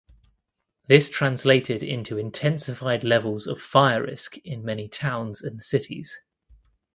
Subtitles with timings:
[0.87, 6.19] This translated into intensified levels of fire risk in many towns and cities.